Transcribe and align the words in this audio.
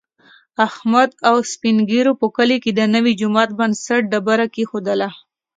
احمد 0.67 1.09
او 1.29 1.35
سپین 1.51 1.77
ږېرو 1.89 2.13
په 2.21 2.27
کلي 2.35 2.57
کې 2.63 2.71
د 2.73 2.81
نوي 2.95 3.13
جوما 3.19 3.43
د 3.47 3.51
بنسټ 3.59 4.01
ډبره 4.11 4.47
کېښودله. 4.53 5.09